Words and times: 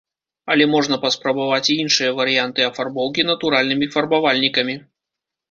Але 0.51 0.65
можна 0.75 0.95
паспрабаваць 1.03 1.67
і 1.73 1.75
іншыя 1.83 2.15
варыянтаў 2.21 2.67
афарбоўкі 2.71 3.27
натуральнымі 3.29 3.91
фарбавальнікамі. 3.99 4.75